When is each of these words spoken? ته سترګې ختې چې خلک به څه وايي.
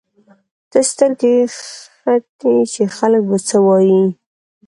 ته 0.71 0.79
سترګې 0.89 1.35
ختې 1.57 2.53
چې 2.73 2.83
خلک 2.97 3.21
به 3.29 3.37
څه 3.47 3.57
وايي. 3.65 4.03